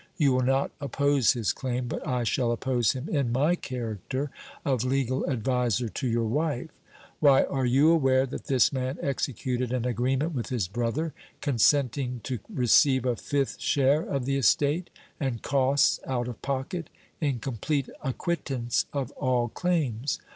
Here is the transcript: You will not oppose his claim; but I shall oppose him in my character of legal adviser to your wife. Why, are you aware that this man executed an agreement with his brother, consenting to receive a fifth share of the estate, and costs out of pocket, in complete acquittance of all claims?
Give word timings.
You 0.17 0.31
will 0.33 0.41
not 0.41 0.71
oppose 0.81 1.33
his 1.33 1.53
claim; 1.53 1.87
but 1.87 2.07
I 2.07 2.23
shall 2.23 2.51
oppose 2.51 2.93
him 2.93 3.07
in 3.07 3.31
my 3.31 3.53
character 3.53 4.31
of 4.65 4.83
legal 4.83 5.23
adviser 5.29 5.89
to 5.89 6.07
your 6.07 6.25
wife. 6.25 6.71
Why, 7.19 7.43
are 7.43 7.67
you 7.67 7.91
aware 7.91 8.25
that 8.25 8.45
this 8.45 8.73
man 8.73 8.97
executed 8.99 9.71
an 9.71 9.85
agreement 9.85 10.33
with 10.33 10.49
his 10.49 10.67
brother, 10.67 11.13
consenting 11.39 12.19
to 12.23 12.39
receive 12.49 13.05
a 13.05 13.15
fifth 13.15 13.59
share 13.61 14.01
of 14.01 14.25
the 14.25 14.37
estate, 14.37 14.89
and 15.19 15.43
costs 15.43 15.99
out 16.07 16.27
of 16.27 16.41
pocket, 16.41 16.89
in 17.19 17.37
complete 17.37 17.87
acquittance 18.01 18.87
of 18.91 19.11
all 19.11 19.49
claims? 19.49 20.17